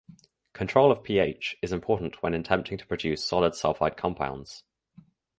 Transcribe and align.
Control 0.53 0.91
of 0.91 1.03
pH 1.03 1.57
is 1.61 1.71
important 1.71 2.23
when 2.23 2.33
attempting 2.33 2.75
to 2.79 2.87
produce 2.87 3.23
solid 3.23 3.53
sulfite 3.53 3.95
compounds. 3.97 4.63